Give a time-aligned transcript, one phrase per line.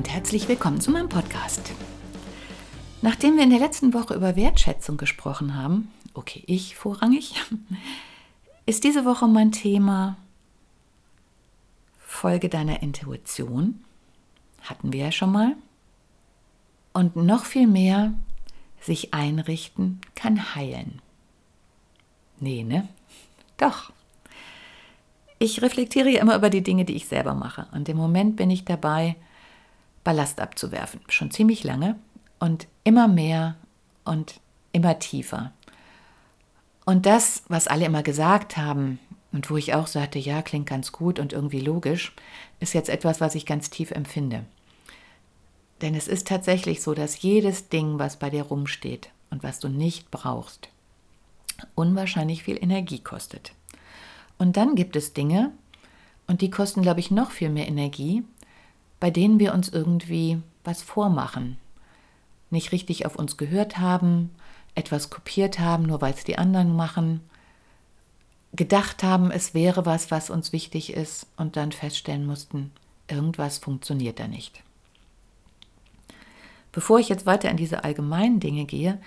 [0.00, 1.72] Und herzlich willkommen zu meinem Podcast.
[3.02, 7.34] Nachdem wir in der letzten Woche über Wertschätzung gesprochen haben, okay, ich vorrangig,
[8.64, 10.16] ist diese Woche mein Thema
[11.98, 13.84] Folge deiner Intuition.
[14.62, 15.54] Hatten wir ja schon mal.
[16.94, 18.14] Und noch viel mehr,
[18.80, 21.02] sich einrichten kann heilen.
[22.38, 22.88] Nee, ne?
[23.58, 23.92] Doch.
[25.38, 27.66] Ich reflektiere ja immer über die Dinge, die ich selber mache.
[27.72, 29.16] Und im Moment bin ich dabei,
[30.04, 31.00] Ballast abzuwerfen.
[31.08, 31.96] Schon ziemlich lange
[32.38, 33.56] und immer mehr
[34.04, 34.40] und
[34.72, 35.52] immer tiefer.
[36.84, 38.98] Und das, was alle immer gesagt haben
[39.32, 42.14] und wo ich auch sagte, ja, klingt ganz gut und irgendwie logisch,
[42.58, 44.44] ist jetzt etwas, was ich ganz tief empfinde.
[45.82, 49.68] Denn es ist tatsächlich so, dass jedes Ding, was bei dir rumsteht und was du
[49.68, 50.68] nicht brauchst,
[51.74, 53.52] unwahrscheinlich viel Energie kostet.
[54.38, 55.52] Und dann gibt es Dinge,
[56.30, 58.22] und die kosten, glaube ich, noch viel mehr Energie,
[59.00, 61.56] bei denen wir uns irgendwie was vormachen,
[62.50, 64.30] nicht richtig auf uns gehört haben,
[64.74, 67.20] etwas kopiert haben, nur weil es die anderen machen,
[68.52, 72.72] gedacht haben, es wäre was, was uns wichtig ist und dann feststellen mussten,
[73.08, 74.62] irgendwas funktioniert da nicht.
[76.72, 79.00] Bevor ich jetzt weiter in diese allgemeinen Dinge gehe,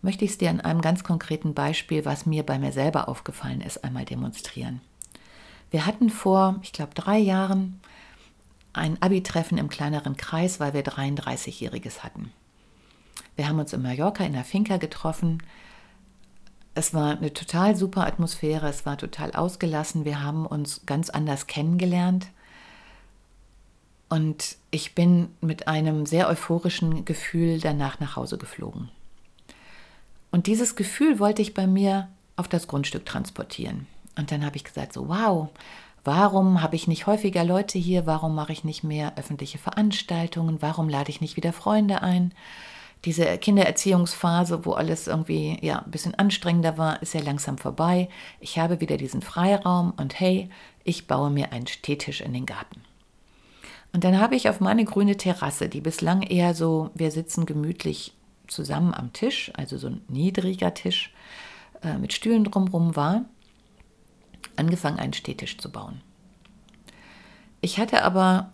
[0.00, 3.60] möchte ich es dir an einem ganz konkreten Beispiel, was mir bei mir selber aufgefallen
[3.60, 4.80] ist, einmal demonstrieren.
[5.70, 7.80] Wir hatten vor, ich glaube, drei Jahren
[8.74, 12.32] ein Abi-Treffen im kleineren Kreis, weil wir 33-Jähriges hatten.
[13.36, 15.42] Wir haben uns in Mallorca in der Finca getroffen.
[16.74, 20.04] Es war eine total super Atmosphäre, es war total ausgelassen.
[20.04, 22.26] Wir haben uns ganz anders kennengelernt.
[24.08, 28.90] Und ich bin mit einem sehr euphorischen Gefühl danach nach Hause geflogen.
[30.30, 33.86] Und dieses Gefühl wollte ich bei mir auf das Grundstück transportieren.
[34.16, 35.48] Und dann habe ich gesagt, so wow,
[36.04, 38.04] Warum habe ich nicht häufiger Leute hier?
[38.04, 40.60] Warum mache ich nicht mehr öffentliche Veranstaltungen?
[40.60, 42.32] Warum lade ich nicht wieder Freunde ein?
[43.06, 48.08] Diese Kindererziehungsphase, wo alles irgendwie ja, ein bisschen anstrengender war, ist ja langsam vorbei.
[48.40, 50.50] Ich habe wieder diesen Freiraum und hey,
[50.84, 52.82] ich baue mir einen Stehtisch in den Garten.
[53.94, 58.12] Und dann habe ich auf meine grüne Terrasse, die bislang eher so, wir sitzen gemütlich
[58.46, 61.14] zusammen am Tisch, also so ein niedriger Tisch
[61.82, 63.24] äh, mit Stühlen drumherum war,
[64.56, 66.00] angefangen, einen Stehtisch zu bauen.
[67.60, 68.52] Ich hatte aber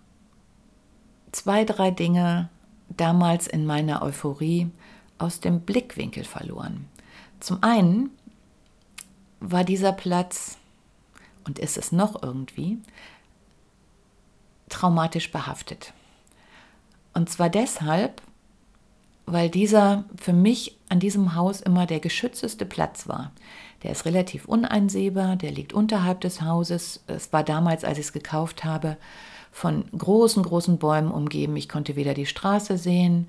[1.32, 2.48] zwei, drei Dinge
[2.88, 4.70] damals in meiner Euphorie
[5.18, 6.86] aus dem Blickwinkel verloren.
[7.40, 8.10] Zum einen
[9.40, 10.58] war dieser Platz,
[11.44, 12.78] und ist es noch irgendwie,
[14.68, 15.92] traumatisch behaftet.
[17.12, 18.22] Und zwar deshalb,
[19.26, 23.32] weil dieser für mich an diesem Haus immer der geschützteste Platz war.
[23.82, 27.02] Der ist relativ uneinsehbar, der liegt unterhalb des Hauses.
[27.06, 28.96] Es war damals, als ich es gekauft habe,
[29.52, 31.56] von großen, großen Bäumen umgeben.
[31.56, 33.28] Ich konnte weder die Straße sehen,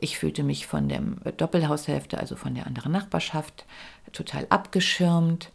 [0.00, 1.00] ich fühlte mich von der
[1.36, 3.66] Doppelhaushälfte, also von der anderen Nachbarschaft,
[4.12, 5.50] total abgeschirmt.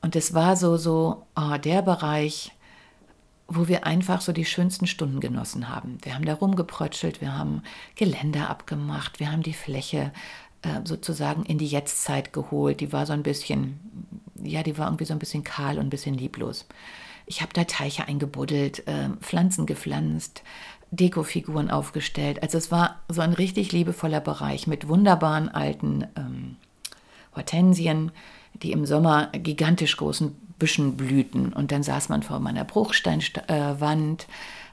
[0.00, 2.52] Und es war so, so oh, der Bereich,
[3.48, 5.98] wo wir einfach so die schönsten Stunden genossen haben.
[6.02, 7.62] Wir haben da rumgeprötschelt, wir haben
[7.96, 10.12] Geländer abgemacht, wir haben die Fläche
[10.62, 12.80] äh, sozusagen in die Jetztzeit geholt.
[12.80, 13.78] Die war so ein bisschen,
[14.42, 16.66] ja, die war irgendwie so ein bisschen kahl und ein bisschen lieblos.
[17.26, 20.42] Ich habe da Teiche eingebuddelt, äh, Pflanzen gepflanzt,
[20.90, 22.42] Dekofiguren aufgestellt.
[22.42, 26.56] Also es war so ein richtig liebevoller Bereich mit wunderbaren alten ähm,
[27.36, 28.10] Hortensien,
[28.54, 31.52] die im Sommer gigantisch großen Büschen blühten.
[31.52, 34.26] Und dann saß man vor meiner Bruchsteinwand, äh,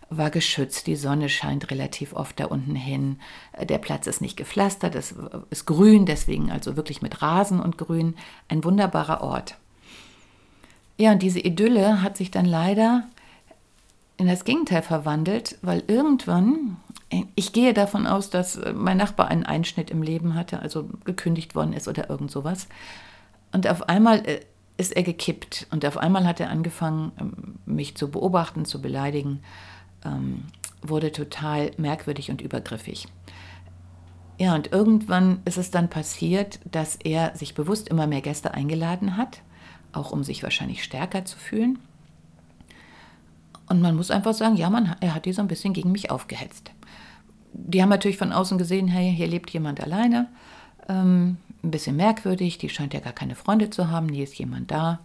[0.10, 3.20] war geschützt, die Sonne scheint relativ oft da unten hin.
[3.60, 5.16] Der Platz ist nicht gepflastert, es
[5.50, 8.16] ist grün, deswegen also wirklich mit Rasen und Grün.
[8.48, 9.58] Ein wunderbarer Ort.
[10.98, 13.04] Ja, und diese Idylle hat sich dann leider
[14.18, 16.78] in das Gegenteil verwandelt, weil irgendwann,
[17.36, 21.74] ich gehe davon aus, dass mein Nachbar einen Einschnitt im Leben hatte, also gekündigt worden
[21.74, 22.68] ist oder irgend sowas.
[23.52, 24.40] Und auf einmal äh,
[24.78, 27.34] ist er gekippt und auf einmal hat er angefangen, ähm,
[27.66, 29.42] mich zu beobachten, zu beleidigen,
[30.06, 30.44] ähm,
[30.82, 33.08] wurde total merkwürdig und übergriffig.
[34.38, 39.18] Ja, und irgendwann ist es dann passiert, dass er sich bewusst immer mehr Gäste eingeladen
[39.18, 39.42] hat,
[39.94, 41.80] auch um sich wahrscheinlich stärker zu fühlen.
[43.68, 46.12] Und man muss einfach sagen, ja, man, er hat die so ein bisschen gegen mich
[46.12, 46.72] aufgehetzt.
[47.54, 50.28] Die haben natürlich von außen gesehen, hey, hier lebt jemand alleine.
[50.90, 54.70] Ähm, ein bisschen merkwürdig, die scheint ja gar keine Freunde zu haben, nie ist jemand
[54.70, 55.00] da.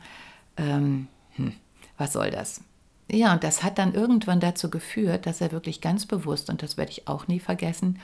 [0.56, 1.06] Ähm,
[1.36, 1.52] hm,
[1.96, 2.62] was soll das?
[3.12, 6.76] Ja, und das hat dann irgendwann dazu geführt, dass er wirklich ganz bewusst, und das
[6.76, 7.98] werde ich auch nie vergessen,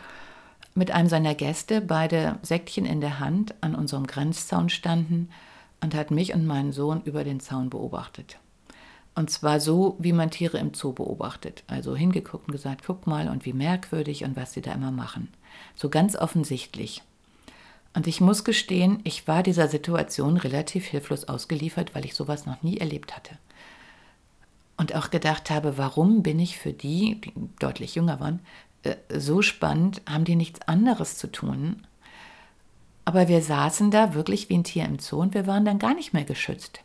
[0.75, 5.31] mit einem seiner Gäste beide Säckchen in der Hand an unserem Grenzzaun standen
[5.81, 8.39] und hat mich und meinen Sohn über den Zaun beobachtet.
[9.15, 11.63] Und zwar so, wie man Tiere im Zoo beobachtet.
[11.69, 15.29] Also hingeguckt und gesagt, guck mal und wie merkwürdig und was sie da immer machen.
[15.75, 17.03] So ganz offensichtlich.
[17.95, 22.63] Und ich muss gestehen, ich war dieser Situation relativ hilflos ausgeliefert, weil ich sowas noch
[22.63, 23.39] nie erlebt hatte.
[24.77, 28.41] Und auch gedacht habe, warum bin ich für die, die deutlich jünger waren,
[28.83, 31.87] äh, so spannend, haben die nichts anderes zu tun.
[33.05, 35.95] Aber wir saßen da wirklich wie ein Tier im Zoo und wir waren dann gar
[35.95, 36.81] nicht mehr geschützt.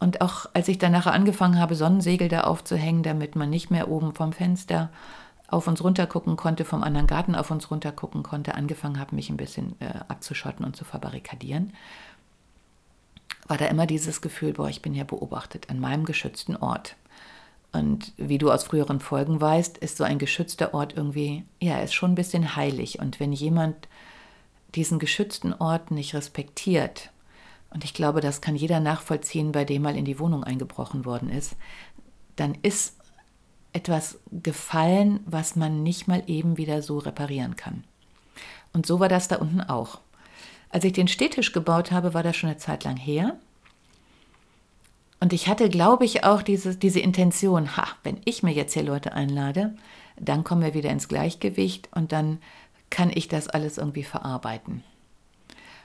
[0.00, 3.88] Und auch als ich dann nachher angefangen habe, Sonnensegel da aufzuhängen, damit man nicht mehr
[3.88, 4.88] oben vom Fenster
[5.46, 9.14] auf uns runter gucken konnte, vom anderen Garten auf uns runter gucken konnte, angefangen habe,
[9.14, 11.74] mich ein bisschen äh, abzuschotten und zu verbarrikadieren,
[13.46, 16.96] war da immer dieses Gefühl, boah, ich bin hier beobachtet an meinem geschützten Ort.
[17.72, 21.94] Und wie du aus früheren Folgen weißt, ist so ein geschützter Ort irgendwie, ja, ist
[21.94, 22.98] schon ein bisschen heilig.
[22.98, 23.88] Und wenn jemand
[24.74, 27.10] diesen geschützten Ort nicht respektiert,
[27.72, 31.30] und ich glaube, das kann jeder nachvollziehen, bei dem mal in die Wohnung eingebrochen worden
[31.30, 31.54] ist,
[32.34, 32.96] dann ist
[33.72, 37.84] etwas gefallen, was man nicht mal eben wieder so reparieren kann.
[38.72, 40.00] Und so war das da unten auch.
[40.70, 43.36] Als ich den Stehtisch gebaut habe, war das schon eine Zeit lang her.
[45.20, 48.82] Und ich hatte, glaube ich, auch diese, diese Intention, ha, wenn ich mir jetzt hier
[48.82, 49.74] Leute einlade,
[50.18, 52.38] dann kommen wir wieder ins Gleichgewicht und dann
[52.88, 54.82] kann ich das alles irgendwie verarbeiten.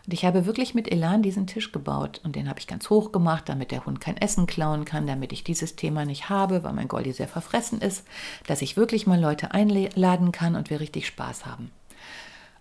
[0.05, 3.11] Und ich habe wirklich mit Elan diesen Tisch gebaut und den habe ich ganz hoch
[3.11, 6.73] gemacht, damit der Hund kein Essen klauen kann, damit ich dieses Thema nicht habe, weil
[6.73, 8.05] mein Goldi sehr verfressen ist,
[8.45, 11.71] dass ich wirklich mal Leute einladen kann und wir richtig Spaß haben.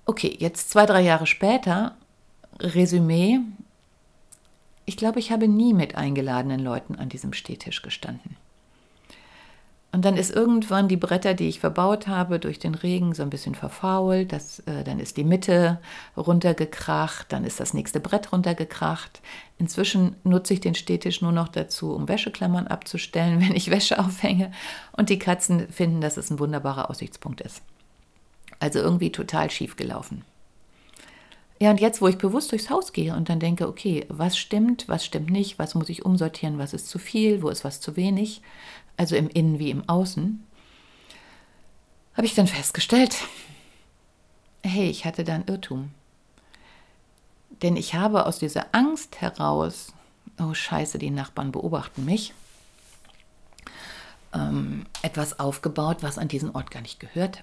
[0.06, 1.96] Okay, jetzt zwei, drei Jahre später,
[2.60, 3.40] Resümee,
[4.86, 8.36] ich glaube, ich habe nie mit eingeladenen Leuten an diesem Stehtisch gestanden.
[9.94, 13.30] Und dann ist irgendwann die Bretter, die ich verbaut habe, durch den Regen so ein
[13.30, 14.32] bisschen verfault.
[14.32, 15.78] Das, äh, dann ist die Mitte
[16.16, 19.20] runtergekracht, dann ist das nächste Brett runtergekracht.
[19.56, 24.50] Inzwischen nutze ich den Stehtisch nur noch dazu, um Wäscheklammern abzustellen, wenn ich Wäsche aufhänge.
[24.96, 27.62] Und die Katzen finden, dass es ein wunderbarer Aussichtspunkt ist.
[28.58, 30.24] Also irgendwie total schief gelaufen.
[31.60, 34.88] Ja, und jetzt, wo ich bewusst durchs Haus gehe und dann denke, okay, was stimmt,
[34.88, 37.96] was stimmt nicht, was muss ich umsortieren, was ist zu viel, wo ist was zu
[37.96, 38.42] wenig,
[38.96, 40.44] also im Innen wie im Außen,
[42.14, 43.16] habe ich dann festgestellt,
[44.62, 45.90] hey, ich hatte da einen Irrtum.
[47.62, 49.92] Denn ich habe aus dieser Angst heraus,
[50.40, 52.34] oh scheiße, die Nachbarn beobachten mich,
[54.34, 57.40] ähm, etwas aufgebaut, was an diesen Ort gar nicht gehörte.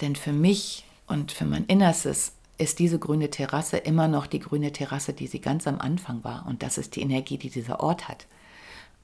[0.00, 4.72] Denn für mich und für mein Innerstes ist diese grüne Terrasse immer noch die grüne
[4.72, 6.46] Terrasse, die sie ganz am Anfang war.
[6.46, 8.26] Und das ist die Energie, die dieser Ort hat.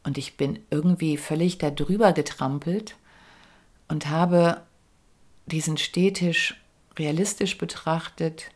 [0.05, 2.97] Und ich bin irgendwie völlig darüber getrampelt
[3.89, 4.63] und habe
[5.47, 6.61] diesen Städtisch
[6.99, 8.51] realistisch betrachtet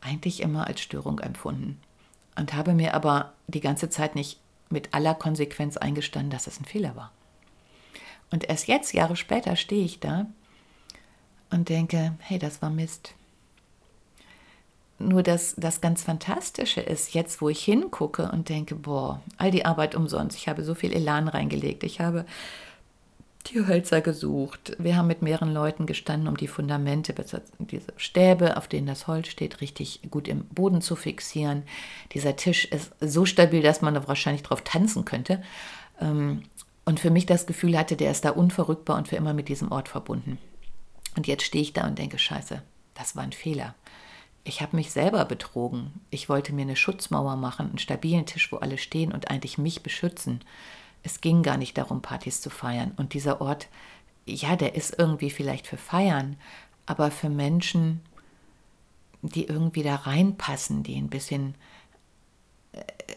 [0.00, 1.80] eigentlich immer als Störung empfunden.
[2.36, 6.64] Und habe mir aber die ganze Zeit nicht mit aller Konsequenz eingestanden, dass es ein
[6.64, 7.12] Fehler war.
[8.30, 10.26] Und erst jetzt, Jahre später, stehe ich da
[11.50, 13.14] und denke, hey, das war Mist.
[15.04, 19.64] Nur das, das ganz Fantastische ist, jetzt wo ich hingucke und denke, boah, all die
[19.64, 20.36] Arbeit umsonst.
[20.36, 21.84] Ich habe so viel Elan reingelegt.
[21.84, 22.24] Ich habe
[23.46, 24.74] die Hölzer gesucht.
[24.78, 27.14] Wir haben mit mehreren Leuten gestanden, um die Fundamente,
[27.58, 31.64] diese Stäbe, auf denen das Holz steht, richtig gut im Boden zu fixieren.
[32.12, 35.42] Dieser Tisch ist so stabil, dass man da wahrscheinlich drauf tanzen könnte.
[36.00, 36.44] Ähm,
[36.86, 39.70] und für mich das Gefühl hatte, der ist da unverrückbar und für immer mit diesem
[39.70, 40.38] Ort verbunden.
[41.16, 42.62] Und jetzt stehe ich da und denke, scheiße,
[42.94, 43.74] das war ein Fehler
[44.44, 46.00] ich habe mich selber betrogen.
[46.10, 49.82] Ich wollte mir eine Schutzmauer machen, einen stabilen Tisch, wo alle stehen und eigentlich mich
[49.82, 50.40] beschützen.
[51.02, 52.92] Es ging gar nicht darum, Partys zu feiern.
[52.96, 53.68] Und dieser Ort,
[54.26, 56.36] ja, der ist irgendwie vielleicht für Feiern,
[56.86, 58.00] aber für Menschen,
[59.22, 61.54] die irgendwie da reinpassen, die ein bisschen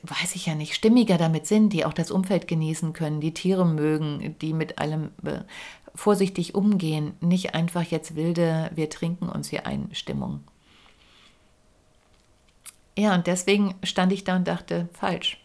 [0.03, 3.65] weiß ich ja nicht, stimmiger damit sind, die auch das Umfeld genießen können, die Tiere
[3.65, 5.39] mögen, die mit allem äh,
[5.96, 10.41] vorsichtig umgehen, nicht einfach jetzt wilde, wir trinken uns hier ein Stimmung.
[12.98, 15.39] Ja, und deswegen stand ich da und dachte, falsch.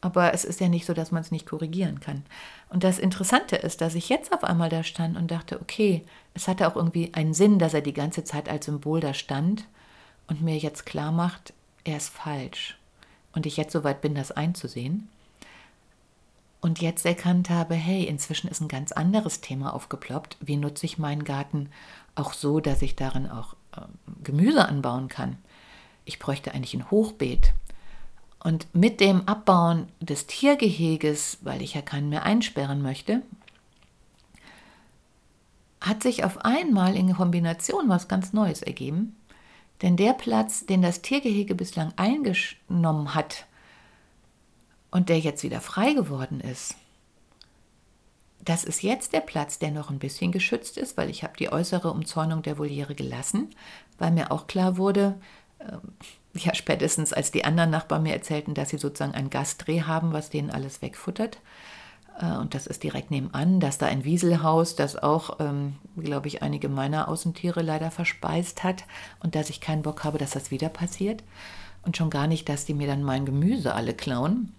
[0.00, 2.22] Aber es ist ja nicht so, dass man es nicht korrigieren kann.
[2.68, 6.46] Und das Interessante ist, dass ich jetzt auf einmal da stand und dachte, okay, es
[6.46, 9.64] hatte auch irgendwie einen Sinn, dass er die ganze Zeit als Symbol da stand
[10.28, 12.78] und mir jetzt klar macht, er ist falsch.
[13.32, 15.08] Und ich jetzt soweit bin, das einzusehen.
[16.60, 20.36] Und jetzt erkannt habe, hey, inzwischen ist ein ganz anderes Thema aufgeploppt.
[20.40, 21.68] Wie nutze ich meinen Garten
[22.14, 23.80] auch so, dass ich darin auch äh,
[24.22, 25.36] Gemüse anbauen kann?
[26.10, 27.52] Ich bräuchte eigentlich ein Hochbeet.
[28.42, 33.22] Und mit dem Abbauen des Tiergeheges, weil ich ja keinen mehr einsperren möchte,
[35.80, 39.14] hat sich auf einmal in Kombination was ganz Neues ergeben.
[39.82, 43.46] Denn der Platz, den das Tiergehege bislang eingenommen hat
[44.90, 46.74] und der jetzt wieder frei geworden ist,
[48.44, 51.52] das ist jetzt der Platz, der noch ein bisschen geschützt ist, weil ich habe die
[51.52, 53.50] äußere Umzäunung der Voliere gelassen,
[53.98, 55.14] weil mir auch klar wurde,
[56.34, 60.30] ja spätestens als die anderen Nachbarn mir erzählten, dass sie sozusagen ein Gastdreh haben, was
[60.30, 61.38] denen alles wegfuttert.
[62.20, 66.42] Äh, und das ist direkt nebenan, dass da ein Wieselhaus, das auch, ähm, glaube ich,
[66.42, 68.84] einige meiner Außentiere leider verspeist hat
[69.20, 71.22] und dass ich keinen Bock habe, dass das wieder passiert.
[71.82, 74.52] Und schon gar nicht, dass die mir dann mein Gemüse alle klauen.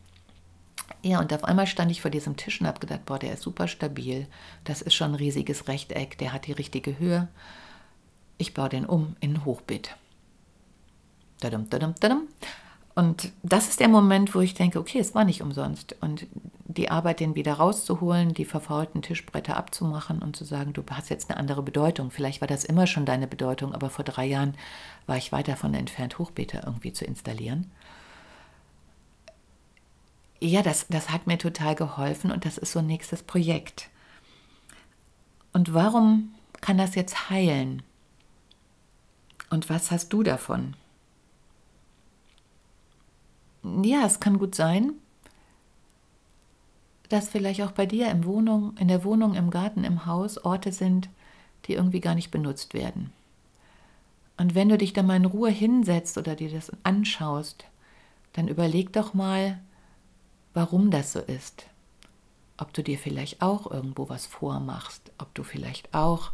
[1.04, 3.44] Ja, und auf einmal stand ich vor diesem Tisch und habe gedacht, boah, der ist
[3.44, 4.28] super stabil.
[4.64, 7.28] Das ist schon ein riesiges Rechteck, der hat die richtige Höhe.
[8.38, 9.96] Ich baue den um in ein Hochbeet.
[12.94, 15.96] Und das ist der Moment, wo ich denke, okay, es war nicht umsonst.
[16.02, 16.28] Und
[16.66, 21.30] die Arbeit, den wieder rauszuholen, die verfaulten Tischbretter abzumachen und zu sagen, du hast jetzt
[21.30, 22.12] eine andere Bedeutung.
[22.12, 24.56] Vielleicht war das immer schon deine Bedeutung, aber vor drei Jahren
[25.06, 27.72] war ich weit davon entfernt, Hochbeete irgendwie zu installieren.
[30.40, 33.90] Ja, das, das hat mir total geholfen und das ist so nächstes Projekt.
[35.54, 37.84] Und warum kann das jetzt heilen?
[39.50, 40.76] Und was hast du davon?
[43.64, 44.94] Ja, es kann gut sein,
[47.10, 50.72] dass vielleicht auch bei dir im Wohnung, in der Wohnung, im Garten, im Haus Orte
[50.72, 51.10] sind,
[51.66, 53.12] die irgendwie gar nicht benutzt werden.
[54.38, 57.66] Und wenn du dich da mal in Ruhe hinsetzt oder dir das anschaust,
[58.34, 59.60] dann überleg doch mal,
[60.54, 61.66] warum das so ist.
[62.58, 66.32] Ob du dir vielleicht auch irgendwo was vormachst, ob du vielleicht auch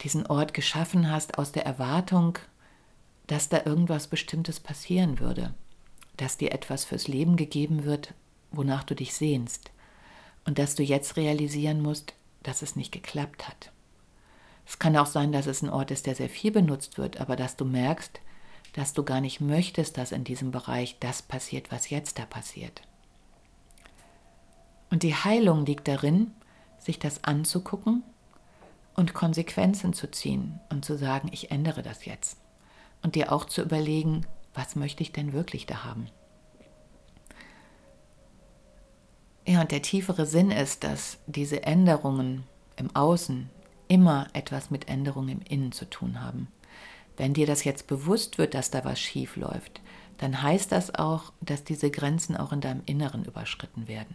[0.00, 2.38] diesen Ort geschaffen hast aus der Erwartung,
[3.26, 5.54] dass da irgendwas Bestimmtes passieren würde
[6.20, 8.14] dass dir etwas fürs Leben gegeben wird,
[8.50, 9.70] wonach du dich sehnst
[10.44, 13.72] und dass du jetzt realisieren musst, dass es nicht geklappt hat.
[14.66, 17.36] Es kann auch sein, dass es ein Ort ist, der sehr viel benutzt wird, aber
[17.36, 18.20] dass du merkst,
[18.74, 22.82] dass du gar nicht möchtest, dass in diesem Bereich das passiert, was jetzt da passiert.
[24.90, 26.32] Und die Heilung liegt darin,
[26.78, 28.02] sich das anzugucken
[28.94, 32.36] und Konsequenzen zu ziehen und zu sagen, ich ändere das jetzt.
[33.02, 36.08] Und dir auch zu überlegen, was möchte ich denn wirklich da haben?
[39.46, 42.44] Ja, und der tiefere Sinn ist, dass diese Änderungen
[42.76, 43.50] im Außen
[43.88, 46.48] immer etwas mit Änderungen im Innen zu tun haben.
[47.16, 49.80] Wenn dir das jetzt bewusst wird, dass da was schief läuft,
[50.18, 54.14] dann heißt das auch, dass diese Grenzen auch in deinem Inneren überschritten werden.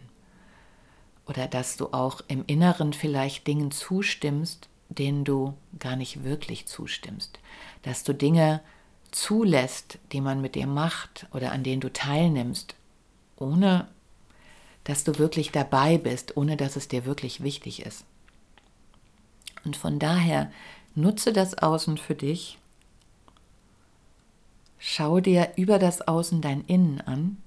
[1.26, 7.40] Oder dass du auch im Inneren vielleicht Dingen zustimmst, denen du gar nicht wirklich zustimmst.
[7.82, 8.62] Dass du Dinge
[9.16, 12.74] zulässt, die man mit dir macht oder an denen du teilnimmst,
[13.36, 13.88] ohne
[14.84, 18.04] dass du wirklich dabei bist, ohne dass es dir wirklich wichtig ist.
[19.64, 20.52] Und von daher
[20.94, 22.58] nutze das Außen für dich.
[24.78, 27.38] Schau dir über das Außen dein Innen an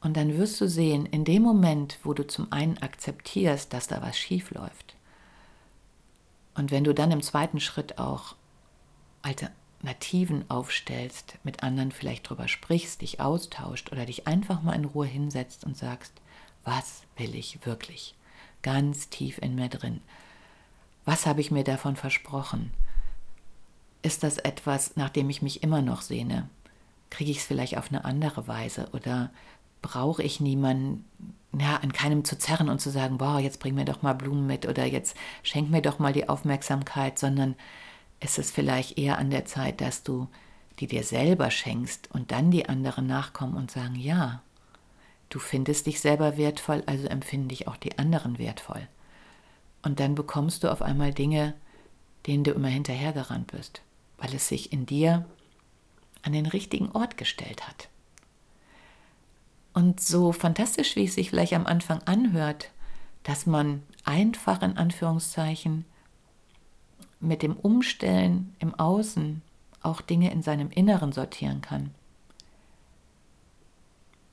[0.00, 4.00] und dann wirst du sehen, in dem Moment, wo du zum einen akzeptierst, dass da
[4.00, 4.94] was schief läuft,
[6.54, 8.34] und wenn du dann im zweiten Schritt auch
[9.22, 9.50] alte
[9.82, 15.06] Nativen aufstellst, mit anderen vielleicht drüber sprichst, dich austauscht oder dich einfach mal in Ruhe
[15.06, 16.12] hinsetzt und sagst,
[16.64, 18.14] was will ich wirklich?
[18.62, 20.00] Ganz tief in mir drin.
[21.06, 22.72] Was habe ich mir davon versprochen?
[24.02, 26.48] Ist das etwas, nach dem ich mich immer noch sehne?
[27.08, 29.30] Kriege ich es vielleicht auf eine andere Weise oder
[29.82, 31.04] brauche ich niemanden,
[31.58, 34.46] ja, an keinem zu zerren und zu sagen, boah, jetzt bring mir doch mal Blumen
[34.46, 37.56] mit oder jetzt schenk mir doch mal die Aufmerksamkeit, sondern
[38.20, 40.28] ist es vielleicht eher an der Zeit, dass du
[40.78, 44.42] die dir selber schenkst und dann die anderen nachkommen und sagen, ja,
[45.28, 48.88] du findest dich selber wertvoll, also empfinden dich auch die anderen wertvoll.
[49.82, 51.54] Und dann bekommst du auf einmal Dinge,
[52.26, 53.82] denen du immer hinterhergerannt bist,
[54.18, 55.26] weil es sich in dir
[56.22, 57.88] an den richtigen Ort gestellt hat.
[59.72, 62.70] Und so fantastisch, wie es sich vielleicht am Anfang anhört,
[63.22, 65.84] dass man einfach in Anführungszeichen
[67.20, 69.42] mit dem Umstellen im Außen
[69.82, 71.94] auch Dinge in seinem Inneren sortieren kann.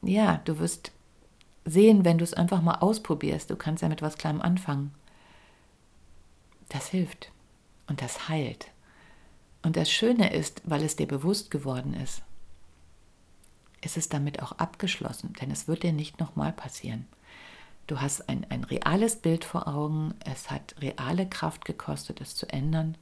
[0.02, 0.92] Ja, du wirst
[1.66, 3.50] sehen, wenn du es einfach mal ausprobierst.
[3.50, 4.94] Du kannst ja mit was Kleinem anfangen.
[6.70, 7.32] Das hilft
[7.88, 8.72] und das heilt.
[9.64, 12.22] Und das Schöne ist, weil es dir bewusst geworden ist,
[13.82, 17.06] ist es damit auch abgeschlossen, denn es wird dir nicht nochmal passieren.
[17.88, 22.46] Du hast ein, ein reales Bild vor Augen, es hat reale Kraft gekostet, es zu
[22.52, 22.98] ändern.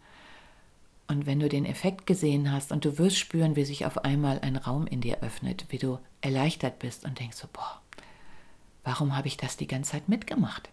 [1.07, 4.39] Und wenn du den Effekt gesehen hast und du wirst spüren, wie sich auf einmal
[4.39, 7.81] ein Raum in dir öffnet, wie du erleichtert bist und denkst so, boah,
[8.83, 10.69] warum habe ich das die ganze Zeit mitgemacht?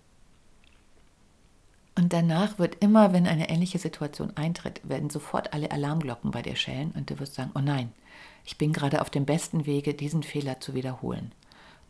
[1.94, 6.56] Und danach wird immer, wenn eine ähnliche Situation eintritt, werden sofort alle Alarmglocken bei dir
[6.56, 7.92] schellen und du wirst sagen, oh nein,
[8.44, 11.32] ich bin gerade auf dem besten Wege, diesen Fehler zu wiederholen.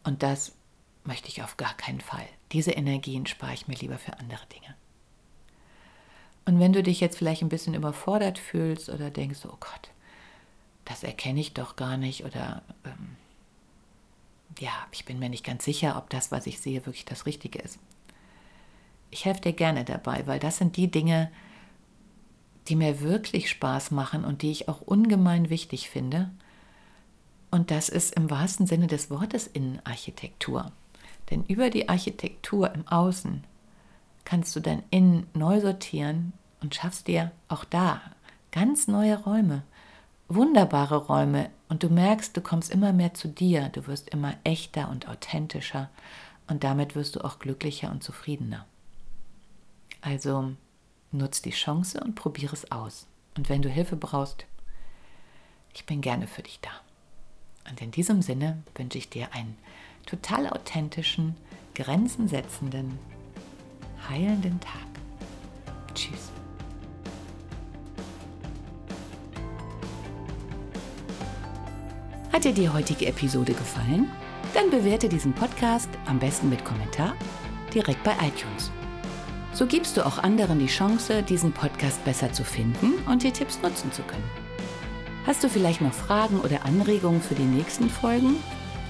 [0.03, 0.53] Und das
[1.05, 2.27] möchte ich auf gar keinen Fall.
[2.53, 4.75] Diese Energien spare ich mir lieber für andere Dinge.
[6.45, 9.91] Und wenn du dich jetzt vielleicht ein bisschen überfordert fühlst oder denkst, oh Gott,
[10.85, 13.17] das erkenne ich doch gar nicht oder ähm,
[14.59, 17.61] ja, ich bin mir nicht ganz sicher, ob das, was ich sehe, wirklich das Richtige
[17.61, 17.79] ist.
[19.11, 21.31] Ich helfe dir gerne dabei, weil das sind die Dinge,
[22.69, 26.31] die mir wirklich Spaß machen und die ich auch ungemein wichtig finde.
[27.51, 30.73] Und das ist im wahrsten Sinne des Wortes Innenarchitektur.
[31.31, 33.45] Denn über die Architektur im Außen
[34.25, 38.01] kannst du dein Innen neu sortieren und schaffst dir auch da
[38.51, 39.63] ganz neue Räume,
[40.29, 41.51] wunderbare Räume.
[41.69, 45.91] Und du merkst, du kommst immer mehr zu dir, du wirst immer echter und authentischer
[46.47, 48.67] und damit wirst du auch glücklicher und zufriedener.
[50.03, 50.53] Also
[51.11, 53.07] nutz die Chance und probiere es aus.
[53.37, 54.45] Und wenn du Hilfe brauchst,
[55.75, 56.71] ich bin gerne für dich da.
[57.71, 59.57] Und in diesem Sinne wünsche ich dir einen
[60.07, 61.37] total authentischen,
[61.75, 62.99] grenzensetzenden,
[64.09, 64.73] heilenden Tag.
[65.95, 66.31] Tschüss.
[72.33, 74.11] Hat dir die heutige Episode gefallen?
[74.55, 77.15] Dann bewerte diesen Podcast am besten mit Kommentar
[77.73, 78.71] direkt bei iTunes.
[79.55, 83.61] So gibst du auch anderen die Chance, diesen Podcast besser zu finden und die Tipps
[83.63, 84.31] nutzen zu können.
[85.27, 88.37] Hast du vielleicht noch Fragen oder Anregungen für die nächsten Folgen?